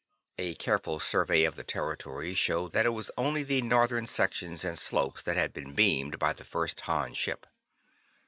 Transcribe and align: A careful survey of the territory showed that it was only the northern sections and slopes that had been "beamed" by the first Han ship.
A 0.39 0.55
careful 0.55 0.99
survey 0.99 1.43
of 1.43 1.55
the 1.55 1.63
territory 1.63 2.33
showed 2.33 2.71
that 2.71 2.87
it 2.87 2.89
was 2.89 3.11
only 3.19 3.43
the 3.43 3.61
northern 3.61 4.07
sections 4.07 4.65
and 4.65 4.75
slopes 4.79 5.21
that 5.21 5.37
had 5.37 5.53
been 5.53 5.73
"beamed" 5.75 6.17
by 6.17 6.33
the 6.33 6.43
first 6.43 6.79
Han 6.79 7.13
ship. 7.13 7.45